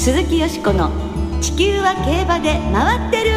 [0.00, 0.90] 鈴木よしこの
[1.42, 3.30] 地球は競馬で回ってる。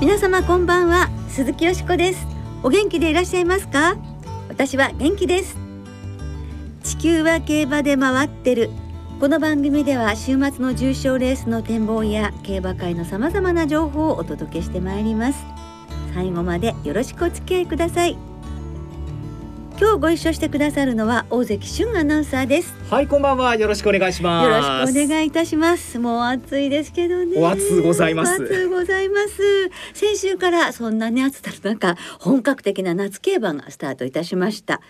[0.00, 2.24] 皆様こんばんは鈴木よしこです。
[2.62, 3.96] お元気でいらっしゃいますか？
[4.48, 5.56] 私は元気です。
[6.84, 8.70] 地球は競馬で回ってる。
[9.18, 15.44] この番組では週末の重賞レースの展望や競馬界のさまざまな情報をお届けしてまいります。
[16.14, 18.16] 最後までよろしくお付き合いください。
[19.84, 22.74] 今日ご一緒してくださるのは大関俊アナウンサーです。
[22.90, 23.54] はいこんばんは。
[23.54, 24.44] よろしくお願いします。
[24.46, 25.98] よろしくお願いいたします。
[25.98, 27.38] もう暑いですけどね。
[27.38, 28.42] お暑ございます。
[28.42, 29.70] お暑ございます。
[29.92, 34.80] 先週からそんなね暑さの中本格的な夏競馬がスタートいたしました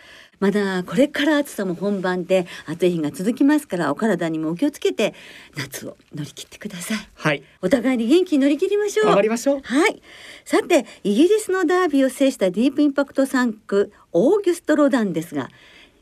[0.40, 5.14] まだこれから暑さも本番で暑い日が続きますからお体にもお気をつけて
[5.56, 6.98] 夏を乗り切ってください。
[7.14, 7.42] はい。
[7.62, 9.06] お互いに元気に乗り切りましょう。
[9.06, 9.60] 頑張りましょう。
[9.62, 10.02] はい。
[10.44, 15.48] さてイギリスのダービーを制したディープインパクト3区オーギュストロダンですが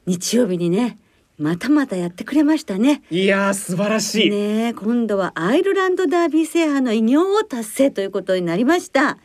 [0.06, 0.98] 日曜日にね
[1.38, 3.02] またまたやってくれましたね。
[3.10, 9.18] いやー素晴らしい、ねえ今度はアイルランドダービー制覇の偉業を達成ということになりました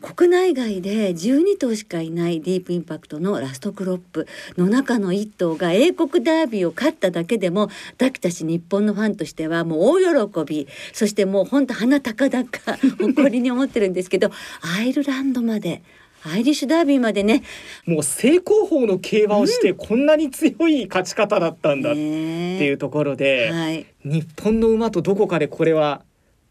[0.00, 10.68] 国内外で12頭しかいないディープインパクトのラストクロップの中の1頭が英国ダービーを勝っただけでも私たち日本のファンとしてはもう大喜び。
[10.92, 12.46] そしてもう本当鼻高々
[12.98, 14.30] 誇りに思ってるんですけど
[14.78, 15.82] アイルランドまで
[16.24, 17.42] アイリッシュダービーまでね。
[17.86, 23.86] もう正攻法の競馬をしてこんなに強い勝ち方だったんだってねいうところで、はい。
[24.04, 26.02] 日本の馬とどこかでこれは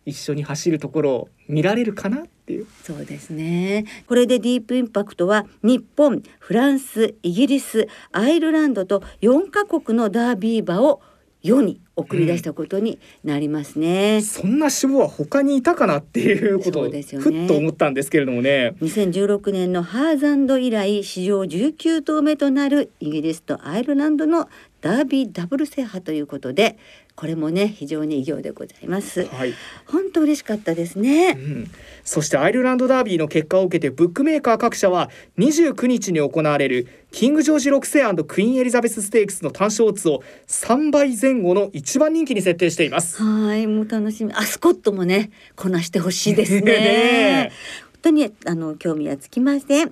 [0.08, 3.84] 一緒に走るところを見られるかなっていうそうですね。
[4.08, 11.02] これでディープインパクトは日本、フランス、イギリス、アイルランドと4カ国のダービー馬を
[11.44, 14.22] 世に送り出したことになりますね。
[14.22, 18.76] そんな種は他にいたかなっていうことをそうですよねふっと思ったんですけれどもね。
[18.82, 24.48] 2016年のハーザンド以来史上19頭目となるイギリスとアイルランドの
[24.80, 26.78] ダービーダブル制覇ということで
[27.18, 29.26] これもね非常に偉業でございます。
[29.26, 29.54] はい、
[29.88, 31.32] 本当嬉しかったですうね。
[31.32, 31.68] ん、
[32.04, 35.10] そしてアイルランドダービーの結果を受けてブックメーカー各社は
[35.40, 43.24] 29日に行われるキングジョージ6世クイーンエリザベスステークスの単勝オッズを3倍前後の一番人気に設定しています。
[43.24, 44.32] はい、もう楽しみ。
[44.34, 46.62] アスコットもね、こなしてほしいですね。
[46.62, 47.52] ね
[47.94, 49.92] 本当にあの興味はつきません。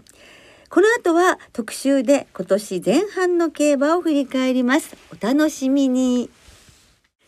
[0.70, 4.96] この後は特集で今年前半の競馬を振り返ります。
[5.12, 6.30] お楽しみに。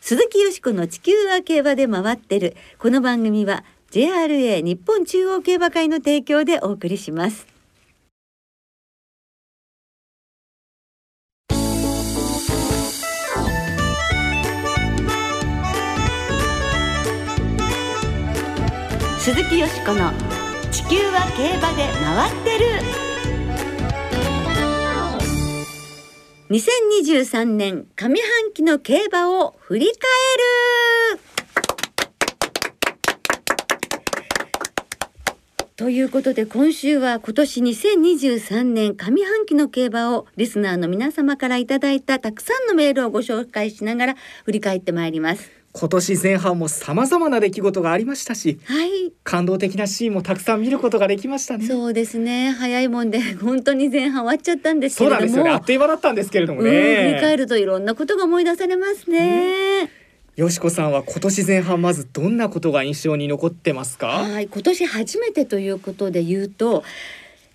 [0.08, 2.56] 鈴木よしこの地球は競馬で回ってる。
[2.80, 7.46] この番組は JRA 日本中央競馬会の提供でお送りします。
[19.20, 20.14] 鈴木よしこの
[20.72, 23.07] 地球は競馬で回ってる
[26.50, 29.96] 2023年上半期の競馬を振り返
[31.14, 31.20] る
[35.76, 44.16] ということで今週は今年2023年上半期の競馬をリスナーの皆様からいただいたたくさんのメールをご紹介しながら
[44.46, 45.52] 振り返ってまいります。
[45.80, 51.68] 今年前半も様々な出来事がありましたしはい、感動的なシーンもたくさん見ることができましたね。
[51.68, 56.82] そうですね早いもんで 本当に前半終わっちゃったんですけそうれどもなんですよねあっという間だったんですけれどもうん、振り
[57.20, 57.38] 返ね。
[57.38, 59.90] るといろんなことが思い出されますね。
[60.36, 64.08] よしこさんは今年前半まずどんなことが印象に残ってますか？
[64.08, 66.84] はい今年初めてということで言うと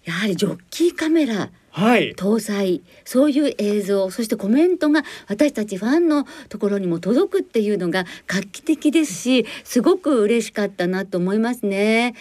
[0.05, 2.15] やはりジョッキーカメラはい。
[2.15, 12.15] 搭載そういう映像そしてコメントが私たちファンのところにも届くっていうのが画期的ですしすごく嬉しかったなと思いますね。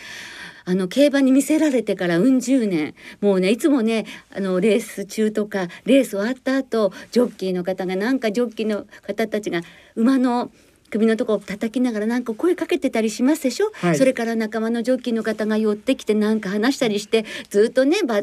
[0.64, 9.62] あの競馬に見せられてからうん十年もうねいつもねあのレース中とかレース終わった後ジョッキーの方がなんかジョッキーの方たちが
[9.96, 10.52] 馬の
[10.92, 18.22] 首のところを叩きながらなんか声かけてたりしますでしょ、はいそれから仲間のジョッキーの方が寄ってきてなんか話したりしてずっとねば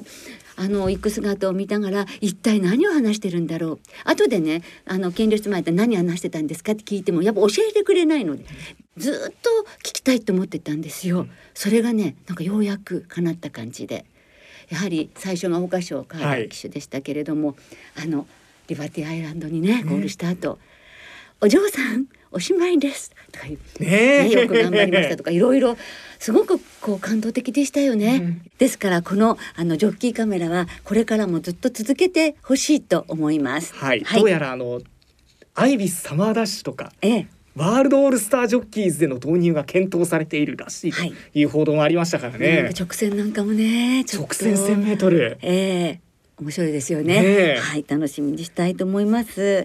[0.60, 3.80] あの行く姿を見ながら一体何を話してるんだろう。
[4.04, 6.72] 後でねあの検量室前で何話してたんですか？
[6.72, 8.44] って聞いてもやっぱ教えてくれないので
[8.96, 9.50] ずっと
[9.84, 11.26] 聞きたいと思ってたんですよ。
[11.54, 14.04] それがねなんかようやく叶った感じで。
[14.68, 17.56] やはり最初が桜花賞カード騎手でしたけれども、
[17.96, 18.26] あの
[18.66, 19.82] リバティアイランドにね。
[19.82, 20.58] ゴールした後、
[21.40, 24.30] お嬢さんおしまいです」とか言う、ねね、え。
[24.30, 25.76] よく頑張りましたとか いろいろ
[26.18, 28.20] すごくこう感動的でしたよね。
[28.22, 28.42] うん。
[28.58, 33.74] ですからこのあのジョッキーカメラはこれからもずっと続けてほしいと思います。
[33.74, 34.80] はい、どうやらあの
[35.54, 37.26] アイビスサマーダッシュとかええ、
[37.56, 41.14] ワールドオールスタージョッキーズでの導入が検討されているらしいとはい。
[41.34, 42.70] いう報道もありましたからね。
[42.72, 45.38] か直線なんかもね直線1000メートル。
[45.42, 46.00] ええ。
[46.40, 47.20] 面白いですよね。
[47.20, 47.58] ねえ。
[47.60, 47.84] はい。
[47.88, 49.64] 楽しみにしたいと思います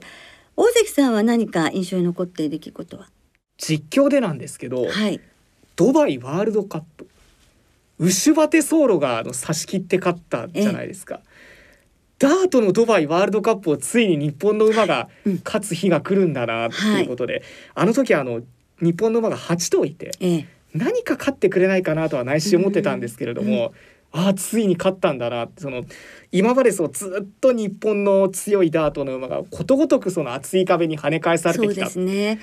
[0.55, 3.07] 大関さんは何か印象に残っている出来事は？
[3.57, 5.19] 実況でなんですけど、はい。
[5.75, 7.07] ドバイワールドカップ。
[7.99, 11.21] ウシュバテソーロがあの差し切って勝ったじゃないですか。
[12.19, 15.41] ダートのドバイワールドカップをついに日本の馬がうん。
[15.43, 17.43] 勝つ日が来るんだなっていうことで、
[17.75, 18.41] あの時あの
[18.81, 20.47] 日本の馬が8頭いてええ。
[20.73, 23.73] 何か勝ってくれないかなとは内心思ってたんですけれども、
[24.15, 25.83] ああついに勝ったんだなってその
[26.31, 31.89] 今までそうずっと日本の強いダートの馬がことごとくその厚い壁に跳ね返されてきた。
[31.89, 32.39] そうですね。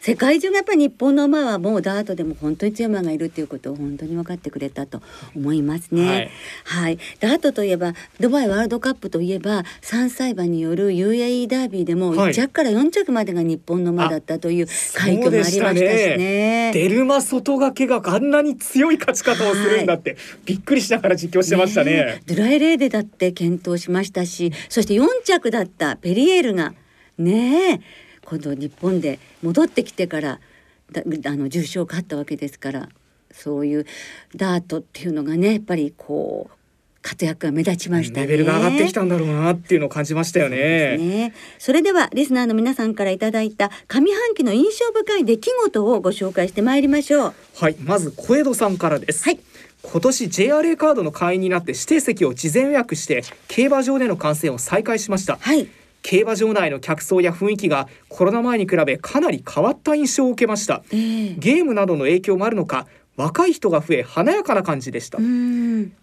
[0.00, 5.02] 世界中がやっぱり日本の馬はもうダートでも本当に強い馬がいるっていうことを本当に分かってくれたと
[5.34, 6.30] 思いますね。
[6.64, 16.70] はい、ダートといえばドバイワールドカップといえば3歳馬による UAE ダービーでもはい1着から4着までが日本の馬だったという快挙もありましたしね。
[16.72, 21.92] デルマ外掛けがあんなに強い勝ち方をするんだって、びっくりしながら実況してましたね。
[21.92, 26.74] えドライレーデだって検討しましたしそして4着だったペリエールが
[27.18, 27.80] ねえ
[28.28, 30.38] 今度日本で戻ってきてから
[30.92, 32.88] だあの重賞を勝ったわけですから
[33.32, 33.86] そういう
[34.36, 36.58] ダートっていうのがねやっぱりこう
[37.00, 38.26] 活躍が目立ちましたね。
[38.26, 40.98] レベルが上がってきたんだろうなっていうのを感じましたよね。
[40.98, 41.32] ね。
[41.58, 47.34] それではリスナーの皆さんからいただいた上半期の印象深い出来事をご紹介してまいりましょう。
[47.56, 49.24] はい、まず小江戸さんからです。
[49.24, 49.38] はい。
[49.80, 55.38] 今年 JRA カードの会員になって指定席を事前予約して競馬場での観戦を再開しました。
[55.40, 55.68] はい。
[56.02, 60.82] 競馬場内の客層や雰囲気がコロナ前に比べかなり変わった印象を受けました。
[60.90, 62.86] えー、ゲームなどの影響もあるのか
[63.16, 65.18] 若い人が増え華やかな感じでした。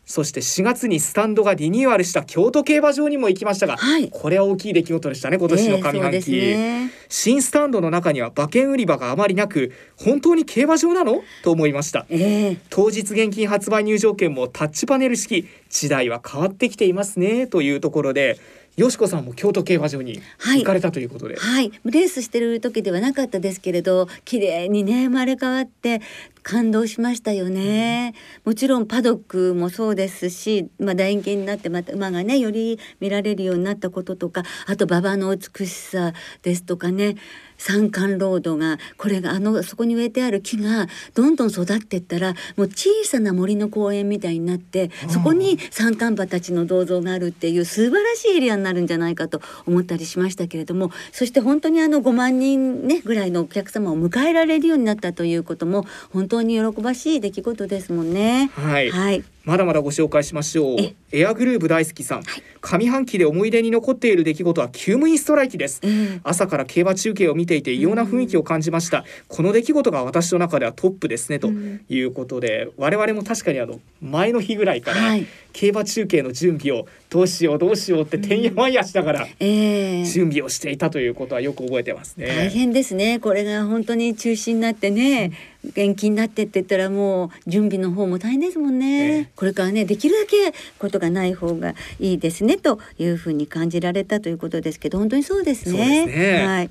[0.05, 4.09] そして4月にスタンドがリニューアルした京都競馬場にも行きましたが、はい。
[4.11, 6.91] これは大きい出来事でしたね今年の上半期、えーね。
[7.07, 11.21] 新スタンドの中には馬券売り場があまりなく本当に競馬場なの？
[11.41, 12.05] と思いました。
[12.09, 15.47] えー、当日現金発売入場券もタッチパネル式。
[15.69, 18.39] 時代は変わってきていますねというところで
[18.77, 20.59] よしこさんも京都競馬場にはい。
[20.59, 26.01] 行かれたということで、はい、レースしてる時ではなかったですけれど綺麗にね生まれ変わって
[26.45, 28.13] 感動しましたよね、
[28.43, 36.13] もちろんパドックもそうですし、まあ、楕円形になってまた馬がねより見られるようになったこととかあと馬場の美しさ
[36.43, 37.15] ですとかね
[37.57, 58.49] 三冠ロードがこれがあのそこに植えてある木がどんどん育っていったらもう小さな森の公園みたいになってそこに三冠馬たちの銅像があるっていう素晴らしいエリアになるんじゃないかと思ったりしましたけれどもそして本当にあの5万人ねぐらいのお客様を迎えられるようになったということも本当に喜ばしい出来事ですもんね。
[58.53, 58.91] はい。
[58.91, 60.81] はい、まだまだご紹介しましょう。
[60.81, 60.95] え。
[61.11, 62.23] エアグルーヴ大好きさん、
[62.61, 65.79] 上半期で思い出に残っている出来事は厩務員ストライキです。
[65.83, 71.81] えー朝から競馬中継を見ていて異様な雰囲気を感じました、この出来事が私の中ではトップですねとうん。
[71.87, 75.25] いうことで、我々も確かにあの前の日ぐらいからはい。
[75.53, 82.49] 競馬中継の準備をどうしようどうしようっててんやわんやしながらえー準備をしていたということはよく覚えてます大ね。
[82.49, 83.19] 変ですね。
[83.19, 85.31] これが本当に中止になってね
[85.75, 89.29] 延期になってって言ったらもう準備の方も大変ですもんね、ええ。
[89.35, 95.77] これからねできるだけことがない方がいいですねというふうに感じられたということですけど本当にそうですね。
[95.77, 96.45] そうですね。
[96.45, 96.69] はい、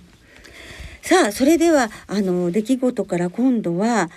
[1.03, 4.11] さあそれではあの出来事から今度は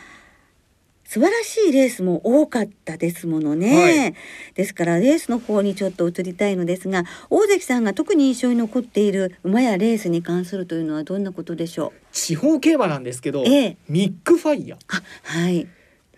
[1.10, 4.14] 素晴らしいレースも多かったですものね、はい。
[4.56, 12.02] ですからレースの方にちょっと移りたいのですが大関さんが特に印象に残っている馬やレースに関するというのはどんなことでしょう？
[12.12, 13.78] 地方競馬なんですけど、ええ。
[13.88, 15.66] ミックファイヤーあはい。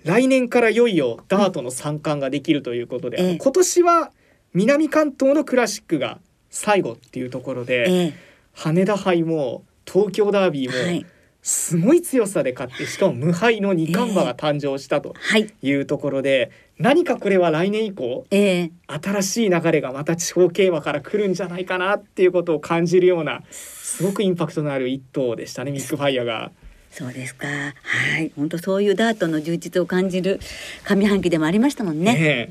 [0.03, 3.37] 来年からいよいよダートの三冠ができるということで、ええ。
[3.37, 4.11] 今年は
[4.55, 6.17] 南関東のクラシックが
[6.49, 8.13] 最後っていうところで、ええ。
[8.53, 11.05] 羽田杯も東京ダービーも、はい
[11.41, 15.51] すごい強さで勝ってしかも無敗の二冠馬が誕生したとはい。
[15.61, 18.71] いうところで、何かこれは来年以降ええ。
[18.87, 26.51] 新しい流れがまた地方競馬から来るんじゃないかなっていうことを感じるようなすごくインパクトのある一頭でしたねミックファイヤーが。
[26.91, 27.47] そうですか。
[27.47, 28.31] はい。
[28.35, 30.39] 本当そういうダートの充実を感じる
[30.83, 32.13] 上半期でもありましたもんね。
[32.13, 32.49] ね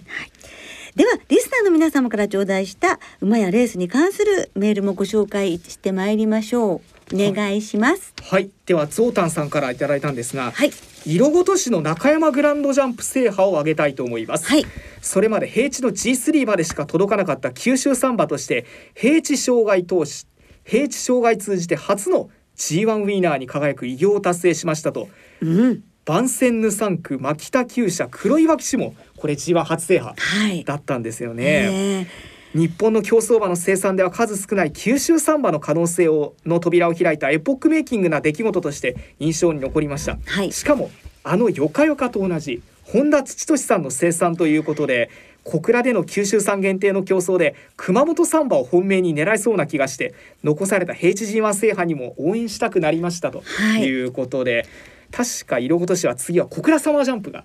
[0.95, 8.15] ではリスナーの皆様から頂戴した馬やレースに関するメールもご紹介してまいりましょうお願いします。
[8.23, 8.50] はい。
[8.67, 10.71] ではゾウタンさんからいただいたんですが、はい。
[11.07, 14.67] 色ごとしの中山グランドジャンプ制覇を挙げたいと思います、はい。
[15.00, 20.27] それまで平地の G3 までしか届かなかった九州サンバとして平地障害投資
[20.65, 25.09] 平地障害通じて初の G1 ウィナーに輝く偉業を達成しましたと。
[25.41, 25.85] うん。
[26.05, 30.65] 番宣ヌ3区牧田厩舎黒岩騎士もこれ G1 初制覇はい。
[30.65, 31.45] だったんですよね。
[31.45, 40.52] ええ日本の競走馬の生産では数少ない九州サンバの可能性をの扉を開いたエポックメイキングな出来事として印象に残りました、はい。
[40.52, 40.90] しかも
[41.25, 45.11] あのヨカヨカと同じ本田土俊さんの生産ということで
[45.45, 53.43] 小倉での九州産限定の競争で熊本サンバを本命に狙いそうな気がして残された平地 G1 制覇にも応援したくなりましたと
[53.78, 54.57] いうことで。
[54.57, 54.67] はい
[55.11, 57.45] 確か色ごとしは次は小倉サマージャンプが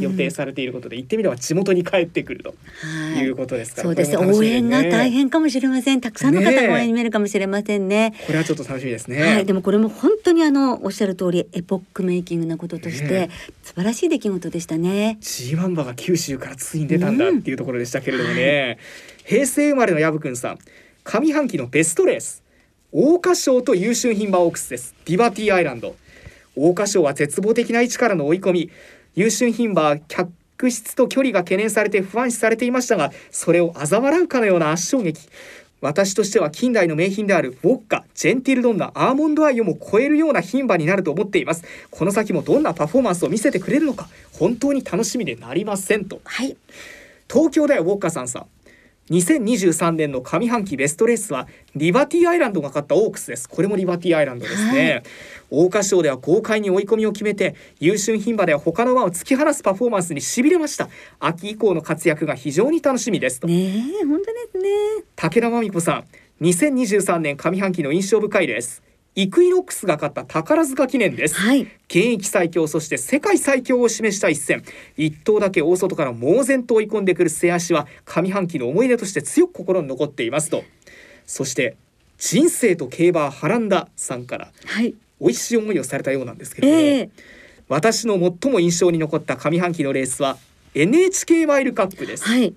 [0.00, 2.54] 予定されていることで、行ってみれば地元に帰ってくると
[3.20, 3.32] い。
[3.32, 6.00] うことですから、そうです、ね、応援が大変かもしれません。
[6.00, 8.14] たくさんの方が応援に見えるかもしれませんね。
[8.26, 13.30] これはちょっと楽しみですね、はい、でもこれも本当にあのおっしゃる通りエポックメイキングなこととして、
[13.62, 15.18] 素晴らしい出来事でしたね。
[15.20, 18.78] G1 馬が九州からついに出たんだっていうところでしたけれどもね、はい、
[19.24, 20.58] 平成生まれの薮くんさん。
[21.04, 22.42] 上半期のベストレース。
[22.92, 24.94] 桜花賞と優秀品馬オークスです。
[25.06, 25.96] ディバティアイランド
[26.54, 28.70] 桜花賞は絶望的な位置からの追い込み。
[29.14, 35.28] 優秀牝馬客室と距離が懸念されて不安視されていましたがそれを嘲笑うかのような圧勝劇。
[35.82, 41.64] 私としては近代の名品であるウォッカ、ジェンティルドンナ、アーモンドアイをも超えるような牝馬になると思っています。
[41.90, 46.56] この先もどんなパフォーマンスを見せてくれるのか本当に楽しみでなりませんと、はい、
[47.28, 48.46] 東京ではウォッカさんさ
[49.10, 53.48] 2023年の上半期ベストレースはリバティアイランドが勝ったオークスです。
[53.48, 55.02] これもリバティアイランドですね、
[55.50, 60.88] 桜花賞では豪快に追い込みを決めて優秀牝馬では他の馬を突き放すパフォーマンスにしびれました。
[61.18, 63.48] 秋以降の活躍が非常に楽しみですと。
[63.48, 64.68] ね本当ですね。
[65.16, 66.04] 武田真美子さん
[66.44, 68.82] 2023年上半期の印象深いです
[69.14, 74.64] イクイノックスが勝った宝塚記念です、はい、現役最強そして世界最強を示した一戦。
[74.96, 80.64] 一頭だけ大外から猛然と追い込んでくる末足は上半期の思い出として強く心に残っていますと。
[81.26, 81.76] そして
[82.16, 87.10] 人生と競馬はらんださんから、はい、美味しい思いをされたようなんですけれども、えー、
[87.68, 90.38] 私の最も印象に残った上半期のレースは
[90.74, 92.54] NHK マイルカップです、はい、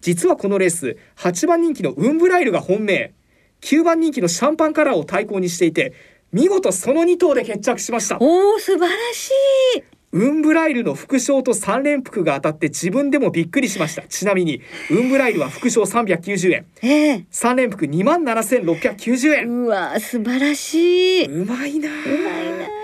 [0.00, 3.12] 実はこのレース8番人気のウンブライルが本命
[3.62, 5.94] 9番人気のシャンパンカラーを対抗にしていて
[6.32, 8.18] 見事その2頭で決着しました。
[8.20, 9.30] おお素晴らし
[9.78, 9.82] い。
[10.14, 14.02] ウンブライルの副賞と3連複が当たって自分でもびっくりしました。
[14.02, 19.48] ちなみにウンブライルは副賞390円、えー、3連複2万7690円。
[19.64, 21.24] うわ素晴らしい。
[21.26, 22.81] うまいなうまいな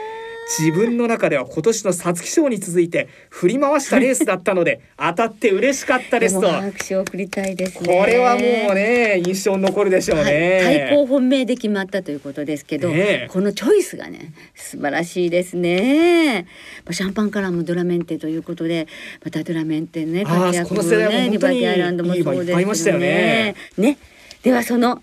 [0.49, 6.49] 自分の中では今年の皐月賞に続いて振り回したレースだったので 当たって嬉しかったですと。
[6.49, 16.47] 拍手を送りたいです、ね、これはもうね印象に残るでしょうね、はい、対抗本命で決まったということですけど、ね、このチョイスがね素晴らしいですね。
[16.91, 18.87] シャンパンカラーもドラメンテということで
[19.23, 23.55] またドラメンテね活躍もねリバティアイランドもそうですよね。
[23.77, 23.99] ね。
[24.43, 25.03] ではその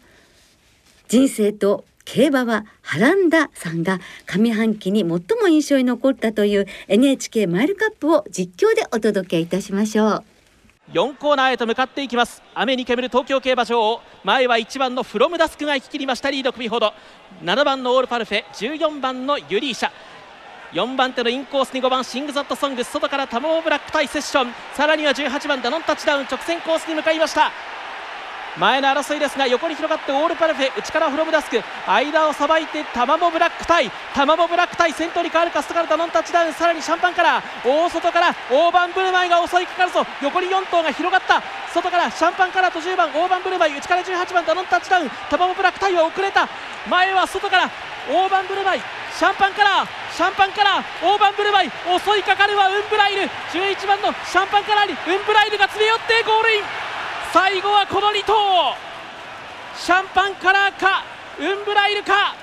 [1.08, 5.20] 人生と競馬はハランダさんが上半期に最も
[5.50, 10.24] 印象に残ったという NHK マイルカップを実況でお届けいたしましょう。
[10.94, 12.44] 4コーナーへと向かっていきます。
[12.54, 16.94] 雨に煙る東京競馬場前は1番のフロムダスクが行き切りましたリード組ほど。
[17.44, 19.90] 7番のオールパルフェ14番のユリーシャ。
[20.74, 24.54] 4番手のインコースに5番シングザットソング外からタモーブラック対セッション。
[24.76, 27.52] さらには18番ダノンタッチダウン直線コースに向かいました。
[28.58, 31.62] 前の争いですが横に広がってオールパルフェ内からフロムダスク。
[31.88, 33.92] 間をさばいてタマモブラックタイ。
[34.14, 40.06] タマモブラックタイ先頭に変わるか外からダノンタッチダウンさらにシャンパンカラー大外からオオバンブルマイが襲いかかるぞ。
[40.22, 41.44] 横に4頭が広がった。
[41.74, 45.10] 外からシャンパンカラーと10番オオバンブルマイ内から18番ダノンタッチダウン。
[45.30, 46.48] タマモブラックタイは遅れた。
[46.88, 47.70] 前は外から
[48.08, 53.24] 大盤ブルマイシャンパンからシャンパンから大盤ブルマイ襲いかかるはウンブライル。
[53.52, 54.98] 11番のシャンパンからにウン
[55.28, 56.85] ブライルが詰め寄ってゴールイン。
[57.36, 58.34] 最後はこの2頭
[59.78, 61.04] シャンパンカラーか
[61.38, 62.34] ウンブライルか。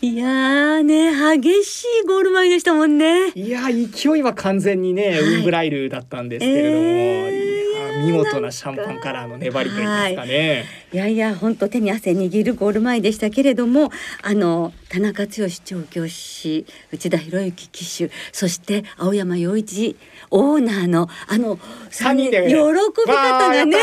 [0.00, 3.32] いやね激しいゴール前でしたもんね。
[3.34, 7.59] いや勢いは完全にね、はい、ウンブライルだったんですけれども、えー
[8.00, 10.64] 見事なシャンパンカラーの粘りといいますかね。
[10.92, 13.90] い、やいや本当手に汗握るゴール前でしたけれども
[14.22, 15.32] あの田中剛
[15.64, 19.96] 調教師内田博之騎手そして青山洋一
[20.30, 21.56] オーナーのあの
[21.90, 23.76] 3人で喜び方がね。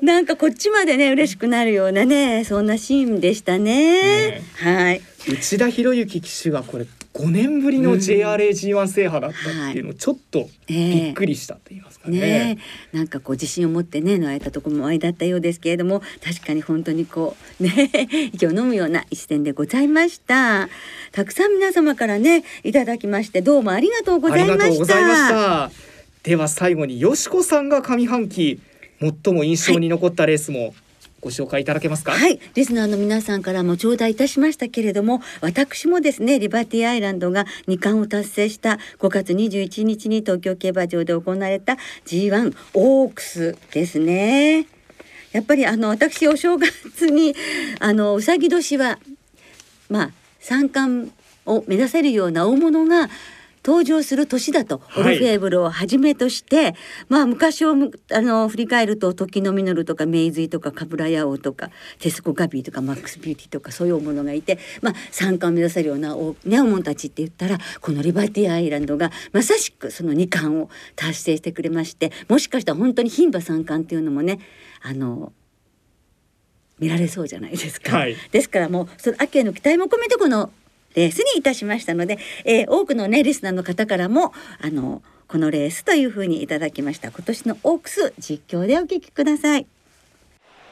[0.02, 3.76] なんかこっちまでね嬉しくなるようなねそんなシーンでしたね。
[4.00, 5.02] ねはい。
[5.28, 6.86] 内田博之騎手がこれ
[7.16, 9.38] 5年ぶりの JRAG1 制覇だった
[9.70, 12.20] っていうのちょっとびっくりしたと言いますかね。
[12.20, 12.58] ね
[12.92, 17.90] なんかこう自信を持ってねのえたところもありだったようですけれども確かに本当にこうね
[18.34, 20.68] 息を飲むような一戦でございました。
[21.12, 25.70] たくさん皆様からねいただきましてどうもありがとうございました。
[26.22, 28.60] では最後によしこさんが上半期
[29.00, 30.74] 最も印象に残ったレースも、はい
[31.20, 32.12] ご紹介いただけますか？
[32.12, 32.38] はい。
[32.54, 44.66] リスナーの皆さんからも頂戴いたしましたけれども私もですねリバティアイランドが2冠を達成した5月21日に東京競馬場で行われた G1 オークスですね。
[45.32, 47.34] やっぱりあの私お正月に
[47.80, 48.98] あのうさぎ年は
[49.88, 51.10] まあ三冠
[51.44, 53.08] を目指せるような大物が
[53.66, 56.74] 登場する年だと、はいオルフェーブルをはじめとして
[57.08, 74.38] まあ昔をむあの振り返ると時の実るとかメイズイとかカブラヤオとかテスコガビーとかマックスビューティーとかそういうものがいてまあ三冠を目指せるようなおねおもんたちって言ったらこのリバティアイランドがまさしくその二冠を達成してくれましてもしかしたら本当に牝馬三冠っていうのもね
[74.82, 75.32] あの
[76.78, 77.96] 見られそうじゃないですか。
[77.96, 80.50] はいですからもうその秋への期待も込めてこの
[80.96, 87.10] レースにいたしましたので、えー多くのねリスナーの方からもあのこのレースというふうにいただきました。
[87.10, 89.66] 今年のオークス実況でお聞きください。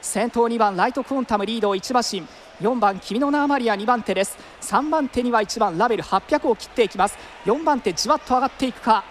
[0.01, 2.27] 先頭2番ライトクォンタムリードを1馬身。
[2.65, 4.37] 4番君の名はマリア2番手です。
[4.61, 7.17] 3番手には1番ラベル800を切っていきます。
[7.45, 9.03] 4番手じわっと上がっていくか。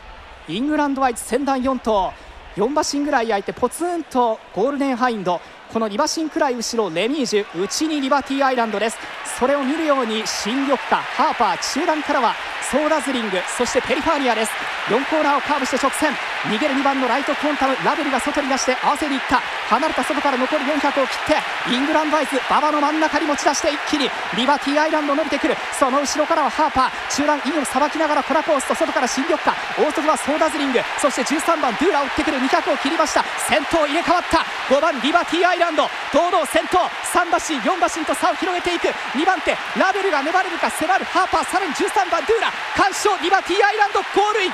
[0.49, 2.13] イングランドアイズ先団4頭。
[2.57, 5.41] 4馬身ぐらい空いてポツンとゴールデンハインド。
[5.75, 8.97] この2馬身くらい後ろレミージュ内にリバティアイランドです。
[9.37, 12.33] それを見るようにシンリョクカハーパー中段からは
[12.71, 14.53] ソーダズリングそしてペリファーニアです。
[14.87, 16.13] 4コーナーをカーブして直線。
[16.45, 19.43] 逃げる2番のライトクオンタムラヴェルが外に出して合わせにいった。
[19.69, 25.57] 離れた外から残り400を切ってイングランドアイズ馬場の真ん中に持ち出して一気にリバティアイランド伸びてくる。
[25.79, 30.81] その後ろからはハーパー中段インをさばきながらコナコースト外からシンリョクカ大外はソーダズリング。
[31.01, 32.39] そして13番ドゥーラも追ってくる。
[32.39, 33.25] 200を切りました。
[33.49, 34.45] 先頭入れ替わった。
[34.69, 35.89] 5番リバティアイランド。
[36.13, 36.79] 堂々先頭。
[37.13, 38.89] 3馬身4馬身と差を広げていく。
[39.17, 41.45] 2番手ラベルが粘れるか迫るハーパー。
[41.51, 42.53] さらに13番ドゥーラ。
[42.77, 43.17] 完勝。
[43.23, 44.53] リバティアイランドゴールイン。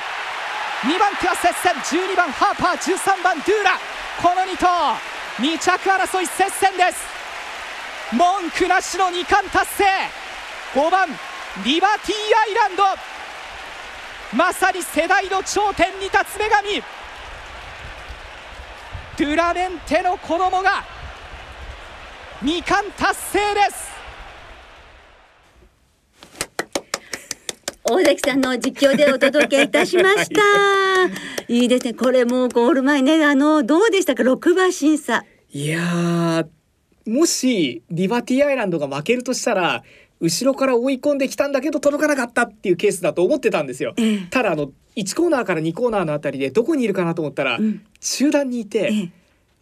[0.81, 1.73] 2番手は接戦
[2.09, 3.77] 12番ハーパー13番ドゥーラ
[4.21, 4.97] この2頭
[5.37, 7.05] 2着争い接戦です。
[8.11, 9.83] 文句なしの2冠達成。
[10.73, 11.07] 5番
[11.63, 12.83] リバティアイランド。
[14.35, 16.83] まさに世代の頂点に立つ女神。
[19.17, 20.83] ドゥラメンテの子供が
[22.43, 23.90] 2冠達成です。
[27.91, 30.41] 大関さんの実況でお届けいたしました。
[31.49, 31.93] いいですね。
[31.93, 35.25] これもうゴール前ね、あのどうでしたか、六馬審査。
[35.51, 36.47] いやー
[37.11, 39.83] もしリバティアイランドが負けるとしたら
[40.21, 43.93] 後ろから追い込んできたんだけど届かなかったっていうケースだと思ってたんですよ。
[43.97, 49.09] ええただあの1コーナーから2コーナーのあたりでどこにいるかなと思ったら、うん中段にいて、ええ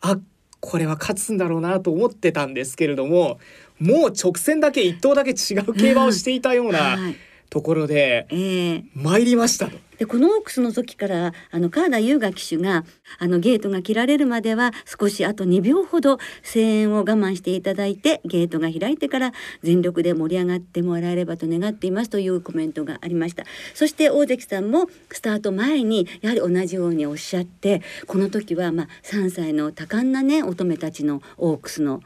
[0.02, 0.20] あ
[0.62, 3.40] これは勝つんだろうなと思ってたんですけれども
[3.80, 7.16] もう直線だけ1頭だけ違う競馬をしていたようなはい
[7.50, 9.90] ところでええ参りましたと。
[10.00, 12.86] でこのオークスの時からあの川田優雅騎手が
[13.20, 32.02] あのゲートが切られるまでは少しあと2秒ほど声援を我慢していただいてゲートが開いてから全力で盛り上がってもらえればと願っていますというコメントがありましたそして大関さんもスタート前にやはり同じようにおっしゃってこの時はまあ3歳の多感なね乙女たちのオークスの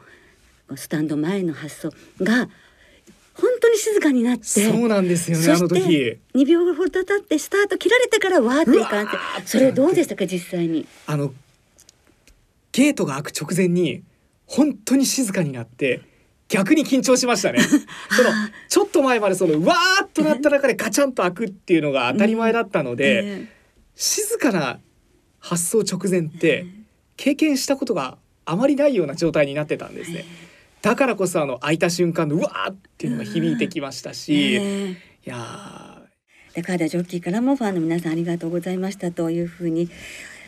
[0.74, 2.48] スタンド前の発想が
[3.34, 6.18] 本当に静かになってそうなんですよねあの時。
[6.34, 10.86] 2秒ほど経ってスタート切られてからわーっていかんってそれどうでしたか実際に？
[11.06, 11.32] あの
[12.72, 14.02] ゲートが開く直前に
[14.46, 16.02] 本当に静かになって
[16.48, 17.58] 逆に緊張しましたね。
[18.10, 18.30] その
[18.68, 23.48] ちょっと前までそのうわーっとなった中でガチャンと開くっていうのが当たり前だったので、 え
[23.96, 24.80] 静かな
[25.40, 26.66] 発送直前って
[27.16, 30.24] 経験したことがあまりないような状態になってたんですね。
[30.84, 34.90] だからこそあの開いた瞬間のうわーっていうのが響いてきましたえし、いえ。
[34.90, 36.02] えや
[36.52, 39.88] でカーダジョッキーからもファンの皆さんありがとうございましたというふうに、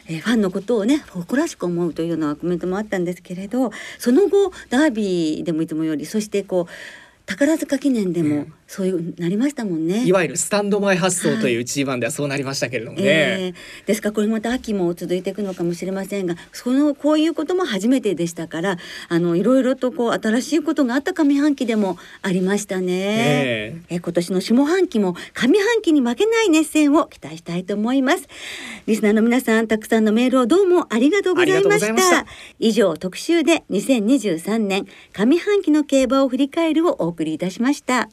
[0.08, 9.98] えーファンのことをね誇らしく思うというようなコメントもあったんですけれどその後ダービーでもいつもよりそしてこう宝塚記念でもうんそういうなりましたもんね。
[9.98, 13.04] ーいわゆるスタンド前発送という G1 ではそうなりましたけれどもね。
[13.04, 22.92] えーですからこれまた秋も続いていくのかもしれませんがそのこういうことも初めてでしたからあのいろいろとこう新しいことがあった上半期でもありましたね。
[22.92, 23.96] ええ。
[23.96, 28.26] ー今年の下半期も上半期に負けない熱戦を期待したいと思います。
[28.86, 32.26] リスナーの皆さんたくさんのメールをどうもありがとうございました。
[32.58, 38.10] 以上特集で2023年上半期の競馬を振り返るをお送りいたしました。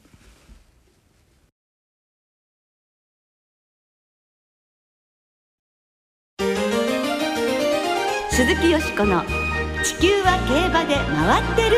[8.30, 9.22] 鈴木よしこの
[9.84, 11.76] 地球は競馬で回ってる。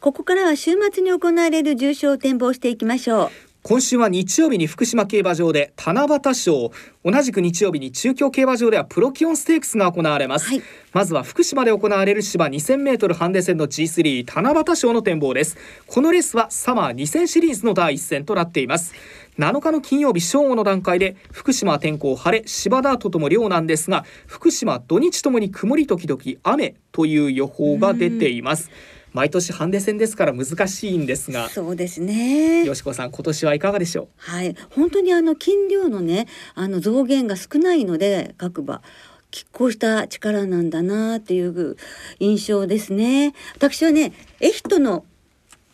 [0.00, 3.51] ここからは週末に行われる重賞を展望していきましょう。
[3.64, 6.72] 今週は日曜日に福島競馬場で七夕賞
[7.04, 10.62] 同じく日曜日に中京競馬場ではプロキオンステークスが行われます、はい。
[10.92, 15.56] まずは福島で行われる芝 2000m ハンデ戦の G3 七夕賞の展望です。
[15.86, 18.94] このレースはサマー2000シリーズの第一戦となっています。
[19.38, 28.70] 7日の金曜日正午の段階で福島は天候晴れ芝ダートとも量なんですが福島土日ともに曇り時々雨という予報が出ています
[29.12, 31.48] 毎年ハンデ戦ですから難しいんですが。
[31.48, 32.64] そうですね。
[32.64, 34.56] よしこさん今年はいかがでしょはい。
[34.70, 38.82] 本当にあの金量のねあの増減が少ないので各馬
[39.30, 41.76] 拮抗した力なんだなっていう
[42.20, 43.34] 印象ですね。
[43.54, 45.04] 私はねエヒトの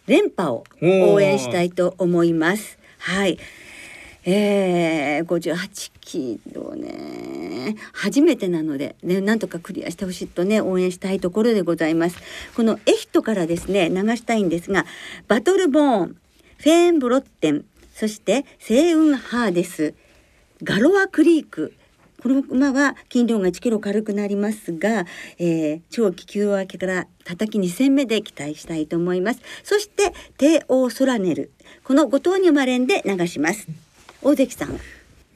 [0.07, 2.79] 連覇を応援したいと思います。
[2.99, 3.39] はい
[4.31, 7.77] えー、58キロね。
[7.95, 12.19] 初めてなので、ね、なんとかクリアしてほしいとね応援したいところでございます。
[12.55, 14.85] このエヒトからですね流したいんですが
[15.29, 16.17] バトルボーン
[16.59, 17.65] フェーンブロッテン
[17.95, 19.95] そしてセイウンハーデス
[20.63, 21.73] ガロアクリーク。
[22.21, 25.07] この馬は筋量が1キロ軽くなりますが、
[25.39, 29.41] えー、長期休明けから叩き2戦目で期待したいと思います。
[29.63, 31.51] そして帝王ソラネル。
[31.85, 33.88] この5頭に生まれんで流します。
[34.23, 34.71] 大関さん。
[34.71, 34.81] う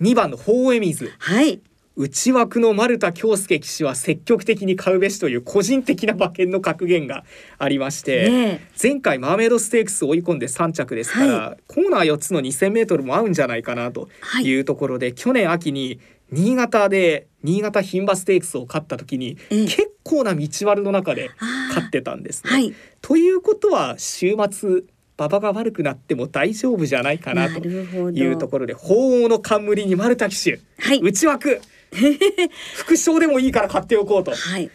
[0.00, 1.60] 2番のフォーエミズはい。
[1.94, 7.22] 内枠の丸田恭介騎手は積極的に買うべしという個人的な馬券の格言が
[7.58, 14.44] ありまして、ね前回マーメイドステークスを追い込んで3着ですから、はコーナー4つの 2000m も合うんじゃないかなとはい。
[14.44, 19.66] いうところで、去年秋に新潟で新潟牝馬ステークスを勝った時に、ええ。
[19.66, 21.30] 結構な道悪の中で
[21.68, 22.50] 勝ってたんですね。
[22.50, 22.74] はい。
[23.02, 24.84] ということは週末
[25.18, 31.00] 馬場が悪くなっても大丈夫じゃないかななというところで鳳凰の冠に丸田騎手、はい。
[31.00, 31.60] 内枠。
[32.74, 34.32] 副賞でもいいから買っておこうと。
[34.32, 34.70] はい。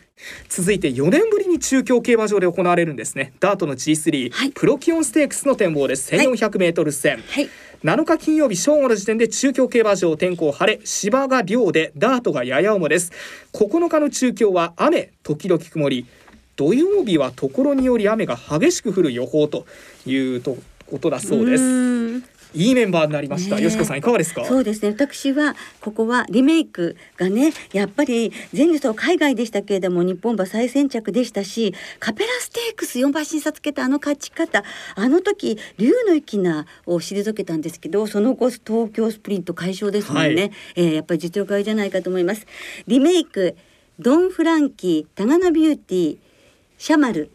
[0.49, 3.33] 続いて4年ぶりに中京競馬場で行われるんですね。
[3.39, 4.51] ダートの G3、はい。
[4.51, 6.15] プロキオンステークスの展望です。
[6.15, 6.27] はい。
[6.27, 7.49] 1400m 戦、はい。
[7.83, 13.11] 7日金曜日正午の時点で中京競馬場天候晴れ芝が涼でダートがやや重です。
[13.53, 16.07] 9日の中京は雨時々曇り
[16.57, 19.65] 土曜日はところにより雨が激しく降る予報と
[20.05, 22.17] いうとことだそうです。
[22.53, 24.43] いいメンバーになりました、よしこさんいかがですか？
[24.45, 24.89] そうですね。
[24.89, 34.63] 私はここはリメイクがねやっぱり前日は海外でしたけれども日本馬最先着でしたしカペラステークス4馬審査つけたあの勝ち方
[34.95, 40.51] あの時竜の粋なを退けたんですけどその後東京スプリント快勝ですもんね、はい。
[40.77, 42.47] えーやっぱり実力ありじゃないかと思います。
[42.87, 43.57] リメイク
[43.99, 46.17] ドン・フランキータガノビューティー
[46.77, 47.31] シャマル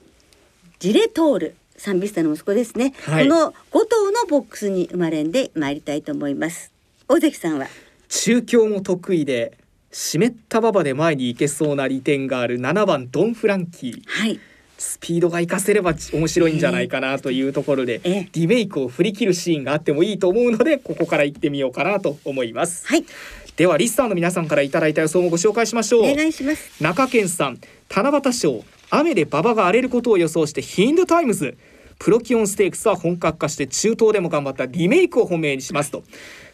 [0.78, 3.28] ジレトールサンビスタの息子ですね、はい。
[3.28, 6.70] この5頭のボックスに生まれんで参りたいと思います。
[7.08, 7.66] 大関さんは？
[8.08, 9.58] 中京も得意で
[9.90, 14.02] 湿った馬場で前に行けそうな利点がある7番ドン・フランキー。
[14.06, 14.38] はい。
[14.78, 18.28] スピードが活かせれば面白いんじゃないかなというところで、ええ。
[18.32, 23.04] リメイクを振り切るシーンがあってもいいと思うのでここから行ってみようかなと思います、はい。
[23.56, 26.10] ではリスナーの皆さんからいただいた予想もご紹介しましょう。
[26.10, 26.82] お願いします。
[26.82, 27.58] 中堅さん
[27.90, 31.56] 七夕賞雨で馬場が荒れることを予想してヒンドゥタイムズ。
[31.98, 36.04] プロキオンステークスは本格化して中東でも頑張ったリメイクを本命にしますと。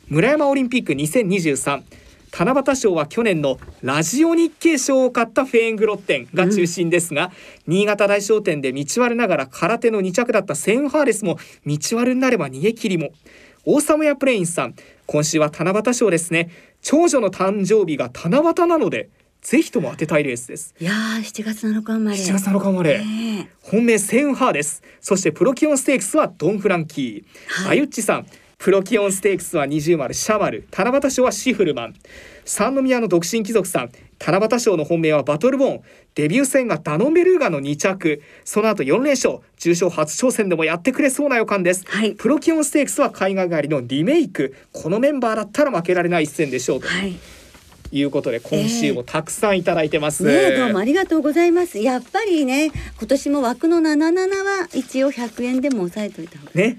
[0.06, 1.82] 村山オリンピック2023
[2.30, 7.32] 七夕賞は去年のラジオ日経賞を勝ったフェーングロッテンが中心ですが、
[7.66, 13.10] 新潟大商店で道悪ながら空手の2着だったセンハーレスも道悪になれば逃げ切りも。
[13.64, 14.76] オーサムヤプレインさん。
[15.06, 16.50] 今週は七夕賞ですね。
[16.82, 19.08] 長女の誕生日が七夕なので
[19.42, 20.74] ぜひとも当てたいレースです。
[20.80, 22.16] いやー7月7日生まれ。
[22.16, 27.78] 7月7日生まれ、ね本命センハーですそしてプロキオンステークスはドン・フランキー、はい。
[27.78, 28.26] あゆっちさん。
[28.58, 30.12] プロキオンステークスは二重丸。
[30.12, 30.66] シャマル。
[30.76, 31.94] 七夕賞はシフルマン。
[32.44, 33.92] 三宮の独身貴族さん。
[34.18, 35.82] 七夕賞の本命はバトルボーン。
[36.16, 38.20] デビュー戦がダノンベルーガの2着。
[38.44, 39.38] その後4連勝。
[39.58, 42.16] 重賞初挑戦でもやってくれそうな予感です、はい。
[42.16, 44.56] プロキオンステークスは海外帰りのリメイク。
[44.72, 46.88] このメンバーだったら負けられない一戦でしょうと。
[46.88, 47.16] はい
[47.90, 51.78] いうことで今週もたくさんいただいてます、ねえどうもありがとうございます。
[51.78, 56.78] やっぱりね今年も枠の77は一応100円でも抑えといた方がね。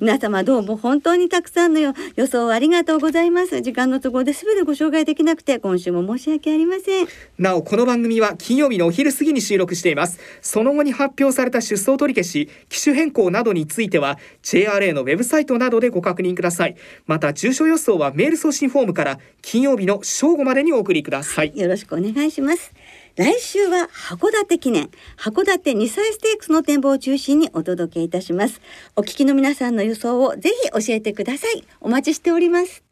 [0.00, 3.60] 皆様どうも本当にたくさんのよ予想ありがとうございます。
[3.60, 7.06] 時間の都合で全てご紹介できなくて今週も申し訳ありません。
[7.38, 10.18] なおこの番組は金曜日のお昼過ぎに収録しています。
[10.40, 16.76] その後に発表された出走取り消し機種変更などについては JRA のウェブサイトなどでご確認ください。
[17.06, 21.52] また住所予想はメール送信フォームから金曜日の正午までにお送りください。
[21.56, 22.72] よろしくお願いします。
[23.16, 24.90] 来週は函館記念。
[25.16, 28.60] 函館2歳ステークスの展望を中心にお届けいたします。
[28.96, 31.64] お聞きの皆さんの予想をぜひ教えてください。
[31.80, 32.82] お待ちしております。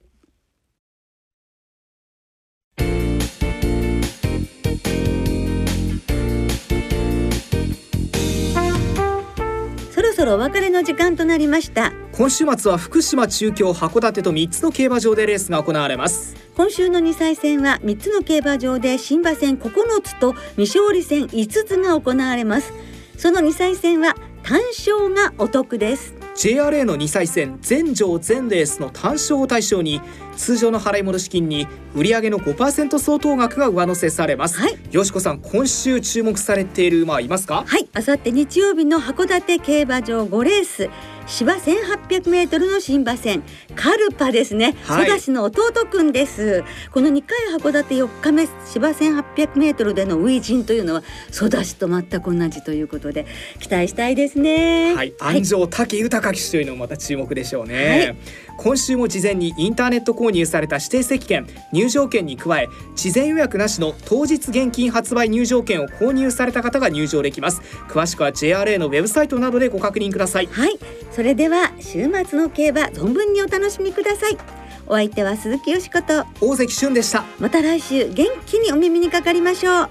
[9.94, 11.92] そろそろお別れの時間となりました。
[12.12, 19.70] 今週末は福島中京函館と3つの競馬場でレースが行われます今週の2歳戦は3つの競馬場で新馬戦9
[20.02, 22.74] つと未勝利戦5つが行われます。
[23.16, 26.14] その2歳戦は単勝がお得です。
[26.34, 30.02] JRA の2歳戦全場全レースの単勝を対象に
[30.36, 34.78] 通常の払い戻し金に売上の5%相当額が上乗せされます、はい。
[34.90, 37.64] よしこさん今週注目されている馬はいますか？
[37.66, 40.88] はい、あさって日曜日の函館競馬場5レース。
[41.24, 43.44] 芝1800メートルの新馬戦。
[43.76, 45.06] カルパですね、はい。
[45.06, 46.64] ソダシの弟くんです。
[46.90, 53.26] この2回函館4日目芝1800メートルでの初陣というのはソダシと全く同じということで
[53.60, 54.94] 期待したいですね。
[54.96, 58.16] はい、安城武豊騎手というのもまた注目でしょうね、
[58.48, 58.56] はい。
[58.58, 67.60] 今週も事前にインターネット購入された指定席券入場券に加え事前予約なしの当日現金発売入場券を購入された方が入場できます。
[67.88, 70.46] 詳しくは JRA のウェブサイトなどでご確認ください。
[70.46, 70.78] はい、
[71.10, 74.38] それでは週末の競馬存分にお楽しみください。
[74.86, 76.24] お相手は鈴木よしこと。
[76.40, 77.24] 大関俊でした。
[77.40, 79.88] また来週元気にお耳にかかりましょう。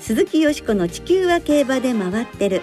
[0.00, 2.62] 鈴木よしこの地球は競馬で回ってる